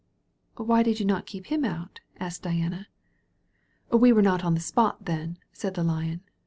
''Why 0.57 0.83
did 0.83 0.99
you 0.99 1.05
not 1.05 1.27
keep 1.27 1.45
him 1.45 1.63
out?" 1.63 1.99
asked 2.19 2.41
Di 2.41 2.53
ana. 2.59 2.87
"We 3.91 4.11
were 4.11 4.23
not 4.23 4.43
on 4.43 4.55
the 4.55 4.59
spot, 4.59 5.05
then," 5.05 5.37
said 5.53 5.75
the 5.75 5.83
Lion. 5.83 6.21